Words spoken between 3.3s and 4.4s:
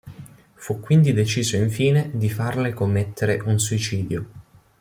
un suicidio.